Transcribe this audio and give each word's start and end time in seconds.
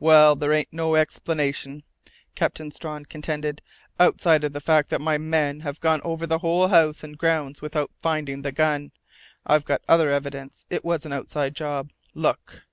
"Well, 0.00 0.34
there 0.34 0.54
ain't 0.54 0.72
no 0.72 0.94
other 0.94 1.02
explanation," 1.02 1.82
Captain 2.34 2.70
Strawn 2.70 3.04
contended. 3.04 3.60
"Outside 4.00 4.42
of 4.42 4.54
the 4.54 4.62
fact 4.62 4.88
that 4.88 4.98
my 4.98 5.18
men 5.18 5.60
have 5.60 5.78
gone 5.78 6.00
over 6.04 6.26
the 6.26 6.38
whole 6.38 6.68
house 6.68 7.04
and 7.04 7.18
grounds 7.18 7.60
without 7.60 7.90
finding 8.00 8.40
the 8.40 8.50
gun, 8.52 8.92
I've 9.44 9.66
got 9.66 9.82
other 9.86 10.10
evidence 10.10 10.64
it 10.70 10.86
was 10.86 11.04
an 11.04 11.12
outside 11.12 11.54
job.... 11.54 11.90
Look!" 12.14 12.64